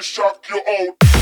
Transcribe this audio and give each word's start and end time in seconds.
Shock 0.00 0.48
your 0.48 1.21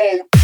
Own. 0.00 0.43